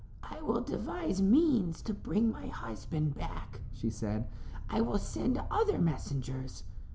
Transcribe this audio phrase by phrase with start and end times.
[0.23, 4.27] "I will devise means to bring my husband back," she said.
[4.67, 6.63] "I will send other messengers."